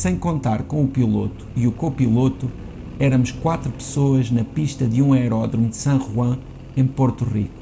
Sem 0.00 0.16
contar 0.16 0.62
com 0.62 0.82
o 0.82 0.88
piloto 0.88 1.46
e 1.54 1.66
o 1.66 1.72
copiloto, 1.72 2.50
éramos 2.98 3.32
quatro 3.32 3.70
pessoas 3.70 4.30
na 4.30 4.42
pista 4.42 4.86
de 4.86 5.02
um 5.02 5.12
aeródromo 5.12 5.68
de 5.68 5.76
San 5.76 6.00
Juan, 6.00 6.38
em 6.74 6.86
Porto 6.86 7.22
Rico. 7.22 7.60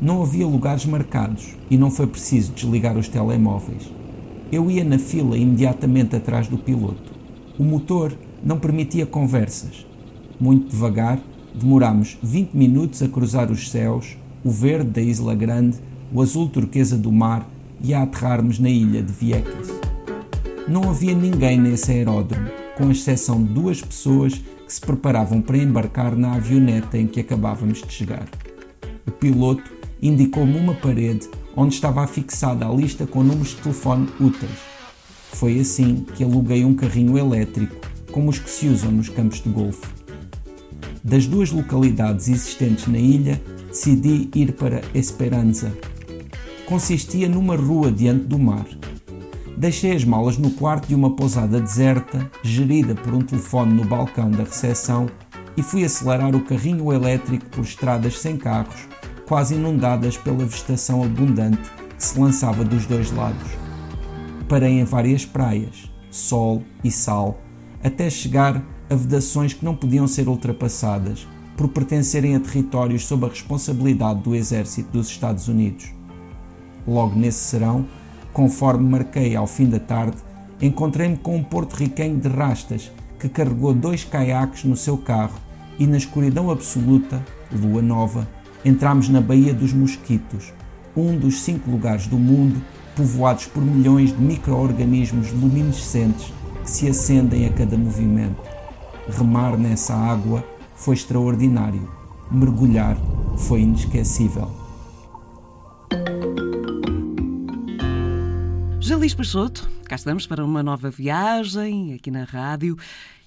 Não 0.00 0.22
havia 0.22 0.46
lugares 0.46 0.86
marcados 0.86 1.54
e 1.70 1.76
não 1.76 1.90
foi 1.90 2.06
preciso 2.06 2.54
desligar 2.54 2.96
os 2.96 3.08
telemóveis. 3.08 3.92
Eu 4.50 4.70
ia 4.70 4.82
na 4.82 4.98
fila 4.98 5.36
imediatamente 5.36 6.16
atrás 6.16 6.48
do 6.48 6.56
piloto. 6.56 7.12
O 7.58 7.62
motor 7.62 8.16
não 8.42 8.58
permitia 8.58 9.04
conversas. 9.04 9.86
Muito 10.40 10.70
devagar, 10.70 11.20
demorámos 11.54 12.16
20 12.22 12.54
minutos 12.54 13.02
a 13.02 13.08
cruzar 13.08 13.50
os 13.50 13.70
céus, 13.70 14.16
o 14.42 14.50
verde 14.50 14.92
da 14.92 15.02
Isla 15.02 15.34
Grande, 15.34 15.76
o 16.10 16.22
azul 16.22 16.48
turquesa 16.48 16.96
do 16.96 17.12
mar 17.12 17.46
e 17.84 17.92
a 17.92 18.00
aterrarmos 18.00 18.58
na 18.58 18.70
ilha 18.70 19.02
de 19.02 19.12
Vieques. 19.12 19.89
Não 20.68 20.88
havia 20.88 21.14
ninguém 21.14 21.58
nesse 21.58 21.90
aeródromo, 21.90 22.48
com 22.76 22.90
exceção 22.90 23.42
de 23.42 23.52
duas 23.52 23.82
pessoas 23.82 24.34
que 24.34 24.72
se 24.72 24.80
preparavam 24.80 25.40
para 25.40 25.58
embarcar 25.58 26.14
na 26.14 26.34
avioneta 26.34 26.96
em 26.96 27.06
que 27.06 27.20
acabávamos 27.20 27.82
de 27.82 27.92
chegar. 27.92 28.26
O 29.06 29.10
piloto 29.10 29.70
indicou-me 30.00 30.56
uma 30.56 30.74
parede 30.74 31.28
onde 31.56 31.74
estava 31.74 32.02
afixada 32.02 32.66
a 32.66 32.72
lista 32.72 33.06
com 33.06 33.22
números 33.22 33.50
de 33.50 33.56
telefone 33.56 34.08
úteis. 34.20 34.50
Foi 35.32 35.58
assim 35.58 36.04
que 36.14 36.22
aluguei 36.22 36.64
um 36.64 36.74
carrinho 36.74 37.18
elétrico, 37.18 37.74
como 38.12 38.30
os 38.30 38.38
que 38.38 38.50
se 38.50 38.68
usam 38.68 38.92
nos 38.92 39.08
campos 39.08 39.42
de 39.42 39.48
golfe. 39.48 39.86
Das 41.02 41.26
duas 41.26 41.50
localidades 41.50 42.28
existentes 42.28 42.86
na 42.86 42.98
ilha, 42.98 43.40
decidi 43.68 44.28
ir 44.34 44.52
para 44.52 44.82
Esperanza. 44.94 45.72
Consistia 46.66 47.28
numa 47.28 47.56
rua 47.56 47.90
diante 47.90 48.24
do 48.26 48.38
mar. 48.38 48.66
Deixei 49.60 49.92
as 49.92 50.06
malas 50.06 50.38
no 50.38 50.52
quarto 50.52 50.88
de 50.88 50.94
uma 50.94 51.10
pousada 51.10 51.60
deserta, 51.60 52.30
gerida 52.42 52.94
por 52.94 53.12
um 53.12 53.20
telefone 53.20 53.74
no 53.74 53.84
balcão 53.84 54.30
da 54.30 54.44
recepção, 54.44 55.06
e 55.54 55.62
fui 55.62 55.84
acelerar 55.84 56.34
o 56.34 56.40
carrinho 56.40 56.90
elétrico 56.90 57.44
por 57.50 57.60
estradas 57.60 58.18
sem 58.18 58.38
carros, 58.38 58.88
quase 59.28 59.56
inundadas 59.56 60.16
pela 60.16 60.46
vegetação 60.46 61.04
abundante 61.04 61.70
que 61.94 62.02
se 62.02 62.18
lançava 62.18 62.64
dos 62.64 62.86
dois 62.86 63.12
lados. 63.12 63.50
Parei 64.48 64.80
em 64.80 64.84
várias 64.84 65.26
praias, 65.26 65.92
sol 66.10 66.62
e 66.82 66.90
sal, 66.90 67.38
até 67.84 68.08
chegar 68.08 68.64
a 68.88 68.94
vedações 68.94 69.52
que 69.52 69.62
não 69.62 69.76
podiam 69.76 70.08
ser 70.08 70.26
ultrapassadas 70.26 71.28
por 71.54 71.68
pertencerem 71.68 72.34
a 72.34 72.40
territórios 72.40 73.04
sob 73.04 73.26
a 73.26 73.28
responsabilidade 73.28 74.22
do 74.22 74.34
exército 74.34 74.90
dos 74.90 75.08
Estados 75.08 75.48
Unidos. 75.48 75.92
Logo 76.88 77.14
nesse 77.14 77.40
serão, 77.40 77.86
conforme 78.32 78.88
marquei 78.88 79.34
ao 79.36 79.46
fim 79.46 79.66
da 79.66 79.78
tarde, 79.78 80.16
encontrei-me 80.60 81.16
com 81.16 81.36
um 81.36 81.42
porto-riquenho 81.42 82.18
de 82.18 82.28
rastas 82.28 82.90
que 83.18 83.28
carregou 83.28 83.74
dois 83.74 84.04
caiaques 84.04 84.64
no 84.64 84.76
seu 84.76 84.96
carro 84.96 85.38
e, 85.78 85.86
na 85.86 85.96
escuridão 85.96 86.50
absoluta, 86.50 87.24
lua 87.52 87.82
nova, 87.82 88.28
entramos 88.64 89.08
na 89.08 89.20
Baía 89.20 89.54
dos 89.54 89.72
Mosquitos, 89.72 90.52
um 90.96 91.16
dos 91.16 91.42
cinco 91.42 91.70
lugares 91.70 92.06
do 92.06 92.18
mundo 92.18 92.60
povoados 92.96 93.46
por 93.46 93.62
milhões 93.62 94.10
de 94.10 94.20
micro-organismos 94.20 95.32
luminescentes 95.32 96.32
que 96.62 96.70
se 96.70 96.88
acendem 96.88 97.46
a 97.46 97.52
cada 97.52 97.76
movimento. 97.76 98.42
Remar 99.08 99.56
nessa 99.56 99.94
água 99.94 100.44
foi 100.74 100.94
extraordinário. 100.94 101.88
Mergulhar 102.30 102.96
foi 103.36 103.62
inesquecível. 103.62 104.59
Jalis 108.90 109.14
Peixoto, 109.14 109.70
cá 109.84 109.94
estamos 109.94 110.26
para 110.26 110.44
uma 110.44 110.64
nova 110.64 110.90
viagem 110.90 111.94
aqui 111.94 112.10
na 112.10 112.24
rádio. 112.24 112.76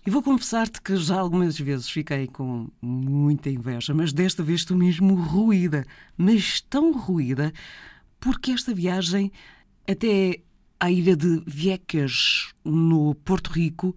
E 0.06 0.10
vou 0.10 0.22
confessar-te 0.22 0.82
que 0.82 0.98
já 0.98 1.18
algumas 1.18 1.58
vezes 1.58 1.90
fiquei 1.90 2.28
com 2.28 2.68
muita 2.82 3.50
inveja, 3.50 3.94
mas 3.94 4.12
desta 4.12 4.44
vez 4.44 4.60
estou 4.60 4.76
mesmo 4.76 5.16
ruída. 5.16 5.86
Mas 6.18 6.60
tão 6.60 6.92
ruída 6.92 7.54
porque 8.20 8.52
esta 8.52 8.74
viagem 8.74 9.32
até 9.90 10.42
à 10.78 10.92
ilha 10.92 11.16
de 11.16 11.42
Vieques, 11.48 12.52
no 12.66 13.16
Porto 13.16 13.48
Rico, 13.48 13.96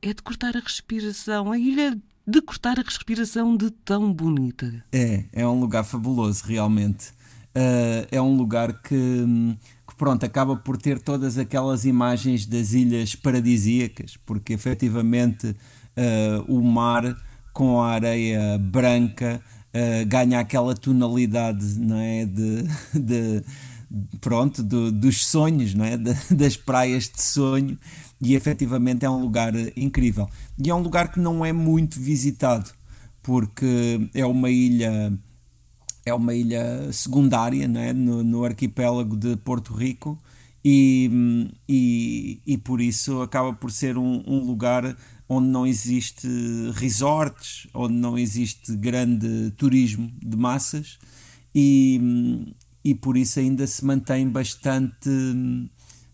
é 0.00 0.14
de 0.14 0.22
cortar 0.22 0.56
a 0.56 0.60
respiração. 0.60 1.50
A 1.50 1.58
ilha 1.58 2.00
de 2.24 2.40
cortar 2.40 2.78
a 2.78 2.82
respiração 2.82 3.56
de 3.56 3.72
tão 3.72 4.12
bonita. 4.12 4.84
É, 4.92 5.24
é 5.32 5.44
um 5.44 5.58
lugar 5.58 5.82
fabuloso, 5.82 6.44
realmente. 6.46 7.12
Uh, 7.50 8.06
é 8.12 8.22
um 8.22 8.36
lugar 8.36 8.72
que, 8.80 9.24
que, 9.66 9.79
pronto, 10.00 10.24
acaba 10.24 10.56
por 10.56 10.78
ter 10.78 10.98
todas 10.98 11.36
aquelas 11.36 11.84
imagens 11.84 12.46
das 12.46 12.72
ilhas 12.72 13.14
paradisíacas, 13.14 14.16
porque 14.24 14.54
efetivamente 14.54 15.48
uh, 15.48 16.42
o 16.48 16.62
mar 16.62 17.14
com 17.52 17.82
a 17.82 17.90
areia 17.90 18.56
branca 18.56 19.42
uh, 19.74 20.06
ganha 20.06 20.40
aquela 20.40 20.74
tonalidade 20.74 21.78
não 21.78 21.98
é, 21.98 22.24
de, 22.24 22.62
de 22.98 23.44
pronto, 24.22 24.62
do, 24.62 24.90
dos 24.90 25.26
sonhos, 25.26 25.74
não 25.74 25.84
é? 25.84 25.98
das 25.98 26.56
praias 26.56 27.04
de 27.04 27.22
sonho, 27.22 27.78
e 28.22 28.34
efetivamente 28.34 29.04
é 29.04 29.10
um 29.10 29.20
lugar 29.20 29.52
incrível. 29.76 30.30
E 30.58 30.70
é 30.70 30.74
um 30.74 30.80
lugar 30.80 31.12
que 31.12 31.20
não 31.20 31.44
é 31.44 31.52
muito 31.52 32.00
visitado, 32.00 32.70
porque 33.22 34.08
é 34.14 34.24
uma 34.24 34.48
ilha 34.48 35.12
é 36.10 36.14
uma 36.14 36.34
ilha 36.34 36.92
secundária 36.92 37.66
não 37.66 37.80
é? 37.80 37.92
no, 37.92 38.22
no 38.22 38.44
arquipélago 38.44 39.16
de 39.16 39.36
Porto 39.36 39.72
Rico 39.72 40.18
e, 40.64 41.48
e, 41.68 42.42
e 42.46 42.58
por 42.58 42.80
isso 42.80 43.22
acaba 43.22 43.52
por 43.52 43.70
ser 43.70 43.96
um, 43.96 44.22
um 44.26 44.44
lugar 44.44 44.96
onde 45.28 45.48
não 45.48 45.66
existe 45.66 46.28
resorts, 46.74 47.68
onde 47.72 47.94
não 47.94 48.18
existe 48.18 48.76
grande 48.76 49.52
turismo 49.56 50.10
de 50.20 50.36
massas 50.36 50.98
e, 51.54 52.52
e 52.84 52.94
por 52.94 53.16
isso 53.16 53.38
ainda 53.38 53.66
se 53.66 53.84
mantém 53.84 54.28
bastante, 54.28 55.10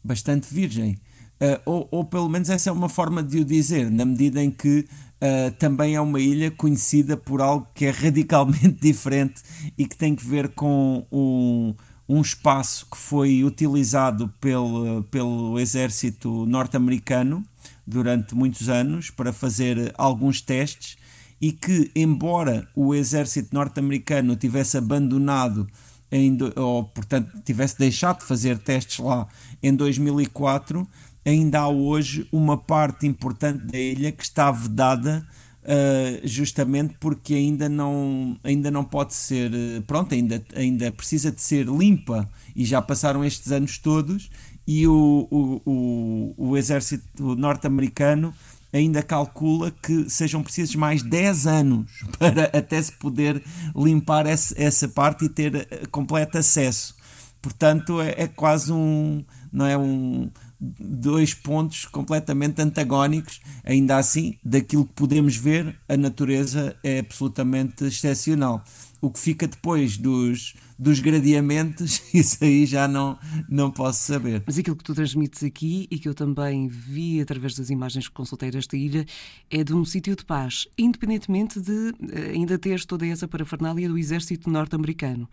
bastante 0.04 0.52
virgem. 0.52 0.98
Uh, 1.38 1.60
ou, 1.66 1.88
ou 1.90 2.04
pelo 2.04 2.28
menos 2.28 2.48
essa 2.48 2.70
é 2.70 2.72
uma 2.72 2.88
forma 2.88 3.22
de 3.22 3.40
o 3.40 3.44
dizer, 3.44 3.90
na 3.90 4.04
medida 4.04 4.42
em 4.42 4.50
que 4.50 4.86
uh, 5.20 5.50
também 5.58 5.94
é 5.94 6.00
uma 6.00 6.20
ilha 6.20 6.50
conhecida 6.50 7.16
por 7.16 7.40
algo 7.40 7.66
que 7.74 7.86
é 7.86 7.90
radicalmente 7.90 8.78
diferente 8.80 9.42
e 9.76 9.86
que 9.86 9.96
tem 9.96 10.14
que 10.14 10.26
ver 10.26 10.48
com 10.50 11.06
um, 11.10 11.74
um 12.08 12.20
espaço 12.20 12.86
que 12.90 12.96
foi 12.96 13.44
utilizado 13.44 14.32
pelo, 14.40 15.02
pelo 15.04 15.58
exército 15.58 16.46
norte-americano 16.46 17.44
durante 17.86 18.34
muitos 18.34 18.68
anos 18.68 19.10
para 19.10 19.32
fazer 19.32 19.92
alguns 19.96 20.40
testes 20.40 20.96
e 21.40 21.52
que, 21.52 21.90
embora 21.94 22.66
o 22.74 22.94
exército 22.94 23.54
norte-americano 23.54 24.36
tivesse 24.36 24.78
abandonado 24.78 25.66
em, 26.10 26.36
ou 26.54 26.84
portanto 26.84 27.40
tivesse 27.44 27.78
deixado 27.78 28.20
de 28.20 28.24
fazer 28.24 28.58
testes 28.58 28.98
lá 28.98 29.26
em 29.62 29.74
2004, 29.74 30.86
ainda 31.26 31.60
há 31.60 31.68
hoje 31.68 32.26
uma 32.30 32.56
parte 32.56 33.06
importante 33.06 33.66
da 33.66 33.78
ilha 33.78 34.12
que 34.12 34.22
está 34.22 34.50
vedada 34.50 35.26
uh, 35.64 36.26
justamente 36.26 36.94
porque 37.00 37.34
ainda 37.34 37.68
não, 37.68 38.38
ainda 38.44 38.70
não 38.70 38.84
pode 38.84 39.12
ser, 39.12 39.50
uh, 39.52 39.82
pronto, 39.82 40.14
ainda, 40.14 40.42
ainda 40.54 40.92
precisa 40.92 41.32
de 41.32 41.42
ser 41.42 41.66
limpa 41.66 42.28
e 42.54 42.64
já 42.64 42.80
passaram 42.80 43.24
estes 43.24 43.50
anos 43.50 43.76
todos 43.76 44.30
e 44.66 44.86
o, 44.86 45.28
o, 45.30 45.62
o, 45.66 46.34
o 46.50 46.56
exército 46.56 47.34
norte-americano 47.34 48.32
ainda 48.72 49.02
calcula 49.02 49.70
que 49.70 50.08
sejam 50.08 50.42
precisos 50.42 50.74
mais 50.76 51.02
10 51.02 51.46
anos 51.46 51.90
para 52.18 52.44
até 52.44 52.80
se 52.80 52.92
poder 52.92 53.42
limpar 53.74 54.26
essa, 54.26 54.54
essa 54.56 54.88
parte 54.88 55.24
e 55.24 55.28
ter 55.28 55.54
eh, 55.54 55.86
completo 55.90 56.38
acesso. 56.38 56.94
Portanto, 57.40 58.00
é, 58.00 58.14
é 58.18 58.26
quase 58.26 58.72
um, 58.72 59.24
não 59.52 59.66
é 59.66 59.78
um 59.78 60.30
dois 60.60 61.34
pontos 61.34 61.84
completamente 61.84 62.60
antagónicos. 62.60 63.40
Ainda 63.64 63.96
assim, 63.96 64.38
daquilo 64.44 64.86
que 64.86 64.94
podemos 64.94 65.36
ver, 65.36 65.78
a 65.88 65.96
natureza 65.96 66.76
é 66.82 67.00
absolutamente 67.00 67.84
excepcional. 67.84 68.64
O 69.00 69.10
que 69.10 69.20
fica 69.20 69.46
depois 69.46 69.98
dos, 69.98 70.54
dos 70.78 71.00
gradiamentos, 71.00 72.02
isso 72.12 72.42
aí 72.42 72.64
já 72.64 72.88
não, 72.88 73.18
não 73.48 73.70
posso 73.70 74.00
saber. 74.00 74.42
Mas 74.46 74.58
aquilo 74.58 74.76
que 74.76 74.84
tu 74.84 74.94
transmites 74.94 75.44
aqui 75.44 75.86
e 75.90 75.98
que 75.98 76.08
eu 76.08 76.14
também 76.14 76.68
vi 76.68 77.20
através 77.20 77.54
das 77.54 77.70
imagens 77.70 78.08
que 78.08 78.14
consultei 78.14 78.50
desta 78.50 78.76
ilha 78.76 79.04
é 79.50 79.62
de 79.62 79.74
um 79.74 79.84
sítio 79.84 80.16
de 80.16 80.24
paz, 80.24 80.66
independentemente 80.78 81.60
de 81.60 81.94
eh, 82.12 82.30
ainda 82.32 82.58
teres 82.58 82.84
toda 82.84 83.06
essa 83.06 83.28
parafernália 83.28 83.88
do 83.88 83.98
exército 83.98 84.48
norte-americano. 84.50 85.28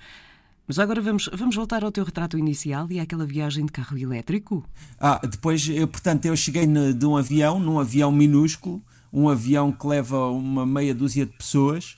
Mas 0.68 0.80
agora 0.80 1.02
vamos, 1.02 1.30
vamos 1.34 1.56
voltar 1.56 1.84
ao 1.84 1.92
teu 1.92 2.06
retrato 2.06 2.38
inicial 2.38 2.88
e 2.90 3.00
àquela 3.00 3.26
viagem 3.26 3.66
de 3.66 3.72
carro 3.72 3.98
elétrico. 3.98 4.64
Ah, 5.00 5.20
depois, 5.22 5.68
eu, 5.68 5.88
portanto, 5.88 6.26
eu 6.26 6.36
cheguei 6.36 6.66
no, 6.66 6.94
de 6.94 7.06
um 7.06 7.18
avião, 7.18 7.60
num 7.60 7.80
avião 7.80 8.12
minúsculo, 8.12 8.82
um 9.12 9.28
avião 9.28 9.72
que 9.72 9.86
leva 9.86 10.30
uma 10.30 10.66
meia 10.66 10.96
dúzia 10.96 11.26
de 11.26 11.34
pessoas, 11.34 11.98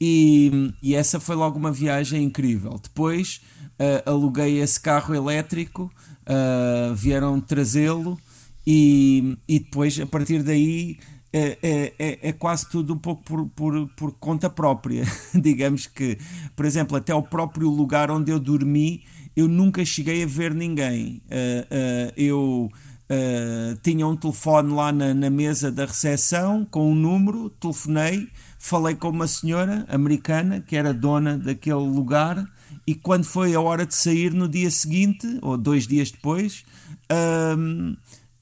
e, 0.00 0.72
e 0.82 0.94
essa 0.94 1.20
foi 1.20 1.36
logo 1.36 1.58
uma 1.58 1.72
viagem 1.72 2.24
incrível. 2.24 2.80
Depois 2.82 3.40
uh, 3.78 4.10
aluguei 4.10 4.58
esse 4.60 4.80
carro 4.80 5.14
elétrico, 5.14 5.92
uh, 6.22 6.94
vieram 6.94 7.40
trazê-lo 7.40 8.18
e, 8.66 9.36
e 9.46 9.58
depois 9.58 9.98
a 10.00 10.06
partir 10.06 10.42
daí 10.42 10.98
é, 11.32 11.58
é, 11.62 11.94
é, 11.98 12.18
é, 12.28 12.32
quase 12.32 12.68
tudo 12.68 12.94
um 12.94 12.98
pouco 12.98 13.22
por, 13.22 13.46
por, 13.50 13.88
por 13.96 14.12
conta 14.12 14.48
própria. 14.48 15.04
Digamos 15.34 15.86
que, 15.86 16.18
por 16.56 16.64
exemplo, 16.64 16.96
até 16.96 17.14
o 17.14 17.22
próprio 17.22 17.68
lugar 17.68 18.10
onde 18.10 18.30
eu 18.30 18.38
dormi, 18.40 19.04
eu 19.36 19.46
nunca 19.46 19.84
cheguei 19.84 20.22
a 20.22 20.26
ver 20.26 20.54
ninguém. 20.54 21.22
Uh, 21.26 22.08
uh, 22.10 22.12
eu 22.16 22.70
uh, 23.10 23.76
tinha 23.82 24.06
um 24.06 24.16
telefone 24.16 24.72
lá 24.72 24.90
na, 24.90 25.12
na 25.12 25.30
mesa 25.30 25.70
da 25.70 25.84
recepção 25.84 26.66
com 26.70 26.90
um 26.90 26.94
número, 26.94 27.50
telefonei, 27.50 28.28
falei 28.58 28.94
com 28.94 29.10
uma 29.10 29.26
senhora 29.26 29.84
americana 29.88 30.60
que 30.60 30.76
era 30.76 30.94
dona 30.94 31.36
daquele 31.36 31.76
lugar. 31.76 32.44
E 32.86 32.94
quando 32.94 33.24
foi 33.24 33.54
a 33.54 33.60
hora 33.60 33.84
de 33.84 33.94
sair 33.94 34.32
no 34.32 34.48
dia 34.48 34.70
seguinte, 34.70 35.38
ou 35.42 35.58
dois 35.58 35.86
dias 35.86 36.10
depois, 36.10 36.64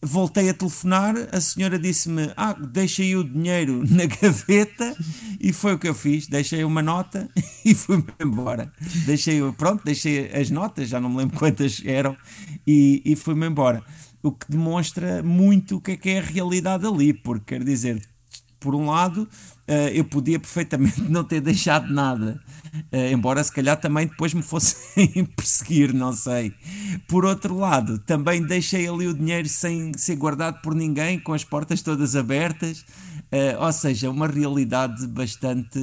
voltei 0.02 0.48
a 0.48 0.54
telefonar, 0.54 1.14
a 1.32 1.40
senhora 1.40 1.78
disse-me: 1.78 2.30
Ah, 2.36 2.52
deixei 2.52 3.16
o 3.16 3.24
dinheiro 3.24 3.82
na 3.88 4.06
gaveta 4.06 4.96
e 5.40 5.52
foi 5.52 5.74
o 5.74 5.78
que 5.78 5.88
eu 5.88 5.94
fiz. 5.94 6.26
Deixei 6.26 6.64
uma 6.64 6.82
nota 6.82 7.28
e 7.64 7.74
fui-me 7.74 8.06
embora. 8.20 8.72
Deixei, 9.04 9.40
pronto, 9.52 9.84
deixei 9.84 10.30
as 10.32 10.50
notas, 10.50 10.88
já 10.88 11.00
não 11.00 11.10
me 11.10 11.18
lembro 11.18 11.36
quantas 11.38 11.82
eram, 11.84 12.16
e, 12.66 13.02
e 13.04 13.16
fui-me 13.16 13.46
embora. 13.46 13.82
O 14.22 14.32
que 14.32 14.50
demonstra 14.50 15.22
muito 15.22 15.76
o 15.76 15.80
que 15.80 15.92
é 15.92 15.96
que 15.96 16.10
é 16.10 16.18
a 16.18 16.22
realidade 16.22 16.86
ali, 16.86 17.12
porque 17.12 17.54
quer 17.54 17.64
dizer, 17.64 18.02
por 18.58 18.74
um 18.74 18.86
lado, 18.86 19.22
uh, 19.22 19.88
eu 19.92 20.04
podia 20.04 20.38
perfeitamente 20.38 21.00
não 21.10 21.24
ter 21.24 21.40
deixado 21.40 21.92
nada, 21.92 22.40
uh, 22.74 23.12
embora 23.12 23.42
se 23.42 23.52
calhar 23.52 23.78
também 23.78 24.06
depois 24.06 24.32
me 24.34 24.42
fossem 24.42 25.24
perseguir, 25.36 25.92
não 25.92 26.12
sei. 26.12 26.52
Por 27.08 27.24
outro 27.24 27.56
lado, 27.56 27.98
também 27.98 28.42
deixei 28.42 28.88
ali 28.88 29.06
o 29.06 29.14
dinheiro 29.14 29.48
sem 29.48 29.92
ser 29.96 30.16
guardado 30.16 30.60
por 30.62 30.74
ninguém, 30.74 31.18
com 31.18 31.32
as 31.32 31.44
portas 31.44 31.82
todas 31.82 32.16
abertas, 32.16 32.80
uh, 33.32 33.62
ou 33.64 33.72
seja, 33.72 34.10
uma 34.10 34.26
realidade 34.26 35.06
bastante 35.06 35.78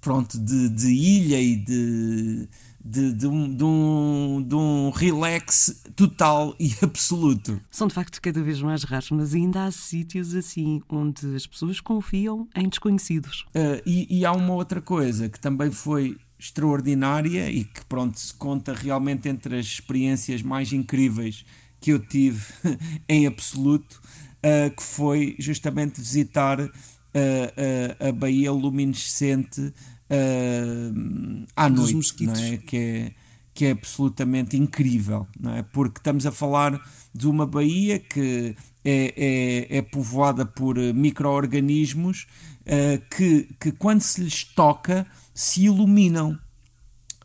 pronto 0.00 0.38
de, 0.38 0.68
de 0.68 0.88
ilha 0.88 1.40
e 1.40 1.56
de 1.56 2.48
de, 2.88 3.12
de, 3.12 3.26
um, 3.26 3.54
de, 3.54 3.64
um, 3.64 4.44
de 4.48 4.54
um 4.54 4.90
relax 4.90 5.82
total 5.94 6.56
e 6.58 6.72
absoluto. 6.80 7.60
São 7.70 7.86
de 7.86 7.92
facto 7.92 8.20
cada 8.22 8.42
vez 8.42 8.62
mais 8.62 8.82
raros, 8.82 9.10
mas 9.10 9.34
ainda 9.34 9.64
há 9.64 9.70
sítios 9.70 10.34
assim 10.34 10.80
onde 10.88 11.36
as 11.36 11.46
pessoas 11.46 11.80
confiam 11.80 12.48
em 12.56 12.66
desconhecidos. 12.66 13.44
Uh, 13.48 13.82
e, 13.84 14.20
e 14.20 14.24
há 14.24 14.32
uma 14.32 14.54
outra 14.54 14.80
coisa 14.80 15.28
que 15.28 15.38
também 15.38 15.70
foi 15.70 16.16
extraordinária 16.38 17.50
e 17.50 17.64
que 17.64 17.84
pronto 17.84 18.18
se 18.18 18.32
conta 18.32 18.72
realmente 18.72 19.28
entre 19.28 19.58
as 19.58 19.66
experiências 19.66 20.40
mais 20.40 20.72
incríveis 20.72 21.44
que 21.80 21.90
eu 21.90 21.98
tive 21.98 22.42
em 23.06 23.26
absoluto, 23.26 24.00
uh, 24.38 24.74
que 24.74 24.82
foi 24.82 25.36
justamente 25.38 26.00
visitar 26.00 26.58
uh, 26.60 26.68
uh, 26.68 28.08
a 28.08 28.12
Baía 28.12 28.50
Luminescente 28.50 29.74
uh, 30.10 31.46
à 31.56 31.68
Dos 31.68 31.92
noite, 31.92 32.26
não 32.26 32.34
é? 32.34 32.56
que 32.58 32.76
é 32.76 33.12
que 33.58 33.64
é 33.64 33.72
absolutamente 33.72 34.56
incrível, 34.56 35.26
não 35.36 35.52
é? 35.52 35.64
porque 35.64 35.98
estamos 35.98 36.24
a 36.24 36.30
falar 36.30 36.80
de 37.12 37.26
uma 37.26 37.44
baía 37.44 37.98
que 37.98 38.54
é, 38.84 39.66
é, 39.74 39.78
é 39.78 39.82
povoada 39.82 40.46
por 40.46 40.78
micro-organismos 40.78 42.28
uh, 42.60 43.02
que, 43.10 43.48
que, 43.58 43.72
quando 43.72 44.00
se 44.00 44.20
lhes 44.20 44.44
toca, 44.44 45.04
se 45.34 45.64
iluminam. 45.64 46.38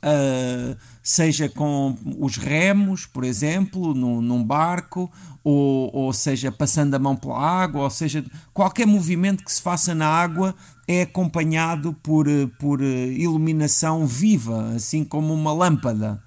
Uh, 0.03 0.75
seja 1.01 1.47
com 1.47 1.97
os 2.19 2.35
remos, 2.35 3.05
por 3.05 3.23
exemplo, 3.23 3.93
no, 3.93 4.21
num 4.21 4.43
barco, 4.43 5.09
ou, 5.41 5.89
ou 5.95 6.11
seja 6.11 6.51
passando 6.51 6.93
a 6.93 6.99
mão 6.99 7.15
pela 7.15 7.39
água, 7.39 7.83
ou 7.83 7.89
seja, 7.89 8.25
qualquer 8.53 8.85
movimento 8.85 9.45
que 9.45 9.51
se 9.51 9.61
faça 9.61 9.95
na 9.95 10.07
água 10.07 10.53
é 10.87 11.03
acompanhado 11.03 11.93
por, 12.03 12.27
por 12.59 12.81
iluminação 12.81 14.05
viva, 14.05 14.73
assim 14.75 15.05
como 15.05 15.33
uma 15.33 15.53
lâmpada. 15.53 16.21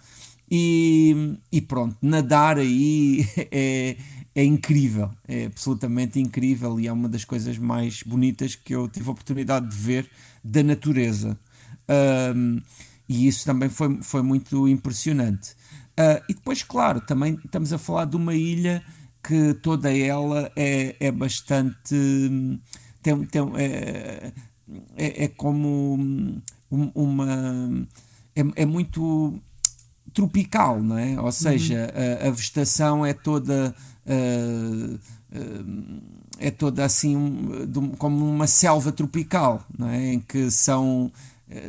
E, 0.51 1.37
e 1.51 1.61
pronto, 1.61 1.97
nadar 2.01 2.59
aí 2.59 3.27
é, 3.51 3.97
é 4.35 4.45
incrível, 4.45 5.11
é 5.27 5.47
absolutamente 5.47 6.21
incrível 6.21 6.79
e 6.79 6.87
é 6.87 6.93
uma 6.93 7.09
das 7.09 7.25
coisas 7.25 7.59
mais 7.59 8.03
bonitas 8.03 8.55
que 8.55 8.75
eu 8.75 8.89
tive 8.89 9.09
a 9.09 9.13
oportunidade 9.13 9.69
de 9.69 9.77
ver 9.77 10.09
da 10.43 10.63
natureza. 10.63 11.39
Um, 12.35 12.61
e 13.09 13.27
isso 13.27 13.45
também 13.45 13.69
foi, 13.69 14.03
foi 14.03 14.23
muito 14.23 14.67
impressionante. 14.69 15.53
Uh, 15.99 16.23
e 16.29 16.35
depois, 16.35 16.63
claro, 16.63 17.01
também 17.01 17.39
estamos 17.45 17.73
a 17.73 17.79
falar 17.79 18.05
de 18.05 18.17
uma 18.17 18.35
ilha 18.35 18.83
que 19.27 19.55
toda 19.55 19.97
ela 19.97 20.51
é, 20.55 20.95
é 21.01 21.11
bastante. 21.11 21.95
Tem, 23.03 23.25
tem, 23.27 23.43
é, 23.57 24.33
é, 24.97 25.25
é 25.25 25.29
como 25.29 26.43
uma. 26.69 27.87
É, 28.35 28.63
é, 28.63 28.67
muito 28.67 29.41
tropical, 30.13 30.83
não 30.83 30.99
é? 30.99 31.21
Ou 31.21 31.33
seja, 31.33 31.93
uhum. 31.95 32.27
a, 32.27 32.29
a, 32.29 32.31
vegetação 32.31 33.07
é 33.07 33.13
toda. 33.13 33.75
Uh, 34.07 34.95
uh, 34.95 36.17
é 36.39 36.51
toda 36.51 36.85
assim 36.85 37.17
um, 37.17 37.95
como 37.97 38.29
uma 38.29 38.47
selva 38.47 38.93
tropical, 38.93 39.65
não 39.77 39.89
é? 39.89 40.13
em 40.13 40.21
que 40.21 40.51
são 40.51 41.11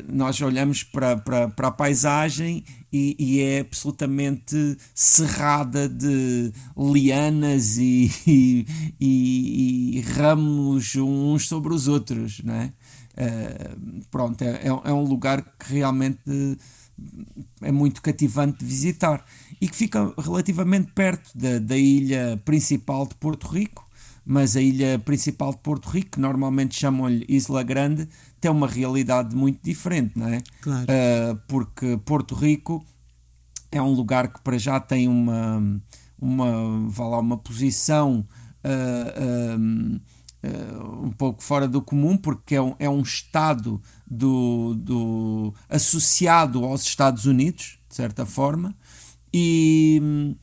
nós 0.08 0.42
olhamos 0.42 0.84
para, 0.84 1.18
para, 1.18 1.50
para 1.50 1.68
a 1.68 1.72
paisagem 1.72 2.64
e, 2.92 3.16
e, 3.20 3.42
é 3.42 3.60
absolutamente 3.60 4.78
cerrada 4.94 5.88
de 5.88 6.52
lianas 6.76 7.78
e, 7.78 8.10
e, 9.00 9.98
e, 9.98 10.02
ramos 10.02 10.96
uns 10.96 11.48
sobre 11.48 11.74
os 11.74 11.88
outros, 11.88 12.42
não 12.44 12.56
é? 12.56 12.74
Uh, 13.18 14.06
pronto, 14.12 14.42
é, 14.44 14.64
é, 14.64 14.68
é 14.68 14.94
um 14.94 15.04
lugar 15.04 15.44
que 15.60 15.74
realmente 15.74 16.58
é 17.62 17.72
muito 17.72 18.02
cativante 18.02 18.60
de 18.60 18.66
visitar 18.66 19.24
e 19.62 19.68
que 19.68 19.76
fica 19.76 20.14
relativamente 20.18 20.92
perto 20.94 21.30
da, 21.36 21.60
da 21.60 21.78
ilha 21.78 22.40
principal 22.44 23.08
de 23.08 23.16
Porto 23.16 23.48
Rico, 23.48 23.87
mas 24.28 24.58
a 24.58 24.62
ilha 24.62 25.00
principal 25.00 25.52
de 25.52 25.60
Porto 25.60 25.88
Rico, 25.90 26.12
que 26.12 26.20
normalmente 26.20 26.76
chamam-lhe 26.78 27.26
Isla 27.30 27.64
Grande, 27.64 28.10
tem 28.42 28.52
uma 28.52 28.68
realidade 28.68 29.34
muito 29.34 29.60
diferente, 29.64 30.20
não 30.20 30.28
é? 30.28 30.42
Claro. 30.62 30.84
Uh, 30.84 31.40
porque 31.48 31.98
Porto 32.04 32.36
Rico 32.36 32.86
é 33.72 33.82
um 33.82 33.94
lugar 33.94 34.28
que 34.28 34.42
para 34.42 34.58
já 34.58 34.82
tem 34.82 35.08
uma, 35.08 35.82
uma, 36.20 36.90
vá 36.90 37.08
lá, 37.08 37.20
uma 37.20 37.38
posição 37.38 38.28
uh, 38.66 39.58
uh, 39.58 41.06
um 41.06 41.12
pouco 41.12 41.42
fora 41.42 41.66
do 41.66 41.82
comum, 41.82 42.18
porque 42.18 42.56
é 42.56 42.62
um, 42.62 42.76
é 42.80 42.90
um 42.90 43.02
Estado 43.02 43.82
do, 44.06 44.76
do, 44.76 45.54
associado 45.70 46.66
aos 46.66 46.84
Estados 46.84 47.26
Unidos, 47.26 47.80
de 47.88 47.96
certa 47.96 48.26
forma, 48.26 48.76
e 49.34 50.36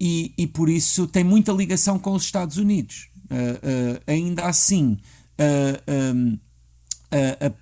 e, 0.00 0.32
e 0.36 0.46
por 0.46 0.68
isso 0.68 1.06
tem 1.06 1.24
muita 1.24 1.52
ligação 1.52 1.98
com 1.98 2.12
os 2.12 2.24
Estados 2.24 2.56
Unidos. 2.56 3.08
Uh, 3.30 3.96
uh, 3.96 4.02
ainda 4.06 4.44
assim, 4.44 4.98
uh, 5.40 6.38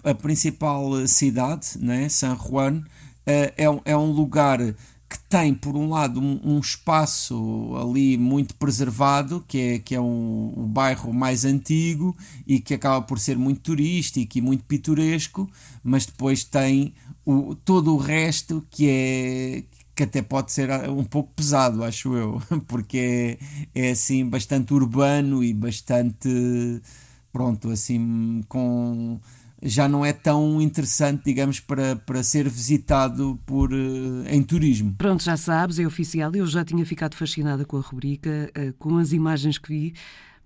a, 0.05 0.11
a, 0.11 0.15
principal 0.15 1.07
cidade, 1.07 1.79
né, 1.81 2.09
San 2.09 2.37
Juan, 2.37 2.83
é, 3.27 3.53
é 3.85 3.97
um 3.97 4.11
lugar 4.11 4.59
que 5.09 5.19
tem, 5.29 5.55
por 5.55 5.77
um 5.77 5.91
lado, 5.91 6.21
um, 6.21 6.41
um, 6.45 6.59
espaço 6.59 7.73
ali 7.81 8.17
muito 8.17 8.55
preservado, 8.57 9.45
que 9.47 9.59
é, 9.59 9.79
que 9.79 9.95
é 9.95 10.01
um, 10.01 10.53
um, 10.57 10.67
bairro 10.67 11.13
mais 11.13 11.45
antigo 11.45 12.17
e 12.47 12.59
que 12.59 12.75
acaba 12.75 13.01
por 13.01 13.19
ser 13.19 13.39
muito 13.39 13.61
turístico 13.61 14.39
e 14.39 14.41
muito 14.41 14.65
pitoresco, 14.65 15.49
mas 15.83 16.07
depois 16.07 16.43
tem 16.43 16.95
o, 17.25 17.55
todo 17.55 17.95
o 17.95 17.99
resto 17.99 18.67
que 18.71 18.89
é, 18.89 19.65
que 19.95 20.03
até 20.03 20.23
pode 20.23 20.53
ser 20.53 20.71
ah, 20.71 20.91
um 20.91 21.05
pouco 21.05 21.33
pesado, 21.35 21.85
acho 21.85 22.15
eu, 22.15 22.43
porque 22.67 23.39
é, 23.75 23.87
é 23.87 23.91
assim 23.91 24.29
bastante 24.29 24.75
urbano 24.75 25.43
e 25.43 25.53
bastante 25.55 26.83
pronto, 27.33 27.71
assim 27.71 28.45
com 28.49 29.21
já 29.67 29.89
não 29.89 30.05
é 30.05 30.13
tão 30.13 30.61
interessante, 30.61 31.23
digamos, 31.25 31.59
para, 31.59 31.97
para 31.97 32.23
ser 32.23 32.47
visitado 32.49 33.41
por, 33.47 33.73
uh, 33.73 34.25
em 34.29 34.43
turismo. 34.43 34.95
Pronto, 34.99 35.23
já 35.23 35.39
sabes, 35.39 35.79
é 35.79 35.87
oficial. 35.87 36.31
Eu 36.35 36.47
já 36.47 36.63
tinha 36.63 36.85
ficado 36.85 37.15
fascinada 37.15 37.65
com 37.65 37.79
a 37.79 37.81
rubrica, 37.81 38.53
uh, 38.59 38.75
com 38.75 38.99
as 38.99 39.13
imagens 39.13 39.57
que 39.57 39.69
vi, 39.69 39.95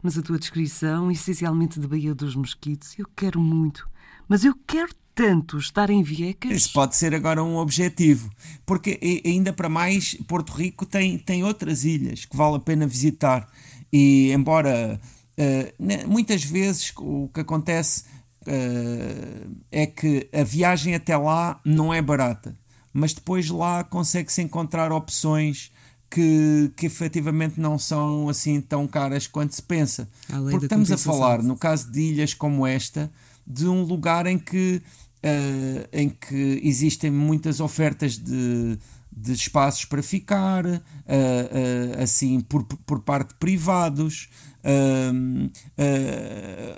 mas 0.00 0.16
a 0.16 0.22
tua 0.22 0.38
descrição, 0.38 1.10
essencialmente 1.10 1.80
de 1.80 1.88
Baía 1.88 2.14
dos 2.14 2.36
Mosquitos, 2.36 2.96
eu 2.96 3.06
quero 3.16 3.40
muito. 3.40 3.88
Mas 4.28 4.44
eu 4.44 4.54
quero 4.66 4.90
tanto 5.14 5.58
estar 5.58 5.90
em 5.90 6.00
Viecas. 6.02 6.52
Isso 6.52 6.72
pode 6.72 6.94
ser 6.94 7.12
agora 7.12 7.42
um 7.42 7.56
objetivo, 7.56 8.30
porque 8.64 9.22
ainda 9.24 9.52
para 9.52 9.68
mais 9.68 10.14
Porto 10.28 10.52
Rico 10.52 10.86
tem, 10.86 11.18
tem 11.18 11.42
outras 11.42 11.84
ilhas 11.84 12.24
que 12.24 12.36
vale 12.36 12.56
a 12.56 12.60
pena 12.60 12.86
visitar. 12.86 13.48
E 13.92 14.30
embora 14.32 15.00
uh, 15.36 16.08
muitas 16.08 16.44
vezes 16.44 16.92
o 16.96 17.28
que 17.34 17.40
acontece 17.40 18.04
uh, 18.42 19.56
é 19.72 19.86
que 19.86 20.28
a 20.32 20.44
viagem 20.44 20.94
até 20.94 21.16
lá 21.16 21.60
não 21.64 21.92
é 21.92 22.00
barata, 22.00 22.54
mas 22.92 23.12
depois 23.12 23.50
lá 23.50 23.82
consegue-se 23.82 24.40
encontrar 24.42 24.92
opções 24.92 25.72
que, 26.08 26.70
que 26.76 26.86
efetivamente 26.86 27.60
não 27.60 27.78
são 27.78 28.28
assim 28.28 28.60
tão 28.60 28.86
caras 28.86 29.26
quanto 29.26 29.54
se 29.54 29.62
pensa. 29.62 30.08
Porque 30.28 30.66
estamos 30.66 30.92
a 30.92 30.96
falar, 30.96 31.42
no 31.42 31.56
caso 31.56 31.90
de 31.90 32.00
ilhas 32.00 32.34
como 32.34 32.66
esta, 32.66 33.10
de 33.48 33.66
um 33.66 33.82
lugar 33.82 34.26
em 34.26 34.38
que, 34.38 34.82
uh, 35.24 35.88
em 35.90 36.10
que 36.10 36.60
existem 36.62 37.10
muitas 37.10 37.60
ofertas 37.60 38.18
de, 38.18 38.78
de 39.10 39.32
espaços 39.32 39.86
para 39.86 40.02
ficar, 40.02 40.66
uh, 40.66 40.70
uh, 40.70 42.02
assim, 42.02 42.40
por, 42.40 42.64
por 42.64 43.00
parte 43.00 43.30
de 43.30 43.34
privados. 43.36 44.28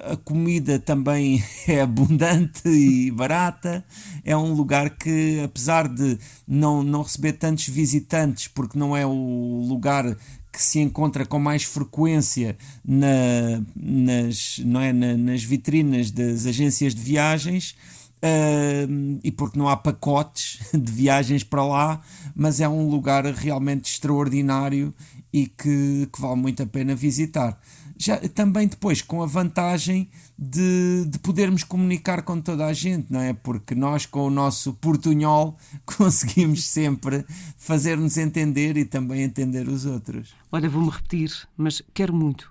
A 0.04 0.16
comida 0.18 0.78
também 0.78 1.42
é 1.66 1.80
abundante 1.80 2.68
e 2.68 3.10
barata. 3.10 3.84
É 4.24 4.36
um 4.36 4.52
lugar 4.52 4.90
que, 4.90 5.40
apesar 5.42 5.88
de 5.88 6.16
não, 6.46 6.84
não 6.84 7.02
receber 7.02 7.32
tantos 7.32 7.66
visitantes, 7.66 8.46
porque 8.46 8.78
não 8.78 8.96
é 8.96 9.04
o 9.04 9.64
lugar 9.66 10.16
que 10.52 10.62
se 10.62 10.80
encontra 10.80 11.24
com 11.24 11.38
mais 11.38 11.62
frequência 11.62 12.56
na, 12.84 13.62
nas, 13.76 14.60
não 14.64 14.80
é, 14.80 14.92
na, 14.92 15.16
nas 15.16 15.42
vitrinas 15.42 16.10
das 16.10 16.46
agências 16.46 16.94
de 16.94 17.02
viagens, 17.02 17.76
Uh, 18.22 19.18
e 19.24 19.32
porque 19.32 19.58
não 19.58 19.66
há 19.66 19.74
pacotes 19.74 20.60
de 20.78 20.92
viagens 20.92 21.42
para 21.42 21.64
lá, 21.64 22.02
mas 22.34 22.60
é 22.60 22.68
um 22.68 22.86
lugar 22.86 23.24
realmente 23.24 23.90
extraordinário 23.90 24.92
e 25.32 25.46
que, 25.46 26.06
que 26.12 26.20
vale 26.20 26.36
muito 26.36 26.62
a 26.62 26.66
pena 26.66 26.94
visitar. 26.94 27.58
Já, 27.96 28.18
também 28.28 28.68
depois 28.68 29.00
com 29.00 29.22
a 29.22 29.26
vantagem 29.26 30.10
de, 30.40 31.04
de 31.06 31.18
podermos 31.18 31.62
comunicar 31.62 32.22
com 32.22 32.40
toda 32.40 32.64
a 32.64 32.72
gente, 32.72 33.12
não 33.12 33.20
é? 33.20 33.34
Porque 33.34 33.74
nós, 33.74 34.06
com 34.06 34.26
o 34.26 34.30
nosso 34.30 34.72
portunhol, 34.72 35.58
conseguimos 35.84 36.64
sempre 36.64 37.26
fazer-nos 37.58 38.16
entender 38.16 38.78
e 38.78 38.86
também 38.86 39.22
entender 39.22 39.68
os 39.68 39.84
outros. 39.84 40.34
Olha, 40.50 40.70
vou-me 40.70 40.88
repetir, 40.88 41.30
mas 41.58 41.82
quero 41.92 42.14
muito. 42.14 42.50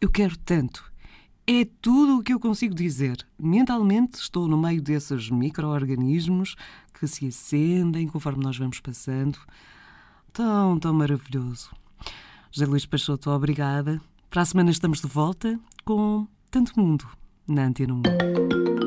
Eu 0.00 0.10
quero 0.10 0.36
tanto 0.38 0.88
é 1.50 1.66
tudo 1.80 2.18
o 2.18 2.22
que 2.22 2.34
eu 2.34 2.38
consigo 2.38 2.74
dizer. 2.74 3.26
Mentalmente 3.38 4.20
estou 4.20 4.46
no 4.46 4.58
meio 4.58 4.82
desses 4.82 5.30
micro-organismos 5.30 6.54
que 6.92 7.06
se 7.06 7.28
acendem 7.28 8.06
conforme 8.06 8.44
nós 8.44 8.58
vamos 8.58 8.80
passando. 8.80 9.38
Tão, 10.30 10.78
tão 10.78 10.92
maravilhoso. 10.92 11.70
José 12.52 12.66
Luís 12.66 12.84
Peixoto, 12.84 13.30
obrigada. 13.30 13.98
Para 14.28 14.42
a 14.42 14.44
semana 14.44 14.70
estamos 14.70 15.00
de 15.00 15.06
volta 15.06 15.58
com 15.86 16.28
Tanto 16.50 16.78
Mundo 16.78 17.08
na 17.48 17.64
Antena 17.64 17.94
1. 17.94 18.77